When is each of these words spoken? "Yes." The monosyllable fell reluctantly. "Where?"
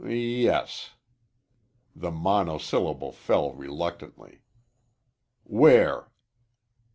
"Yes." 0.03 0.95
The 1.95 2.09
monosyllable 2.09 3.11
fell 3.11 3.53
reluctantly. 3.53 4.41
"Where?" 5.43 6.07